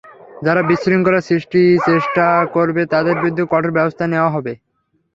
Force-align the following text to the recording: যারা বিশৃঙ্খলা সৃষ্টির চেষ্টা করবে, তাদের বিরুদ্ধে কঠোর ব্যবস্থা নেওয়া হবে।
যারা 0.41 0.61
বিশৃঙ্খলা 0.69 1.21
সৃষ্টির 1.21 1.81
চেষ্টা 1.87 2.25
করবে, 2.55 2.81
তাদের 2.93 3.15
বিরুদ্ধে 3.17 3.43
কঠোর 3.45 3.71
ব্যবস্থা 3.77 4.05
নেওয়া 4.07 4.33
হবে। 4.35 4.53